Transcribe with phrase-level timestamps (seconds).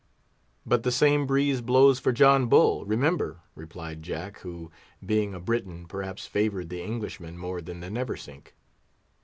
[0.65, 4.71] "But the same breeze blows for John Bull, remember," replied Jack, who,
[5.05, 8.55] being a Briton, perhaps favoured the Englishman more than the Neversink.